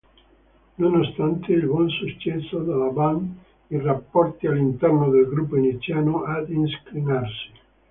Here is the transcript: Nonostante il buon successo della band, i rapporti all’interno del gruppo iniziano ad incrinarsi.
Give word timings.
Nonostante 0.79 1.51
il 1.51 1.63
buon 1.67 1.87
successo 1.87 2.63
della 2.63 2.87
band, 2.89 3.35
i 3.67 3.77
rapporti 3.79 4.47
all’interno 4.47 5.11
del 5.11 5.27
gruppo 5.29 5.57
iniziano 5.57 6.23
ad 6.23 6.49
incrinarsi. 6.49 7.51